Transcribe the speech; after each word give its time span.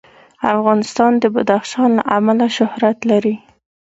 افغانستان 0.55 1.11
د 1.19 1.23
بدخشان 1.35 1.89
له 1.97 2.03
امله 2.17 2.47
شهرت 2.57 2.97
لري. 3.11 3.35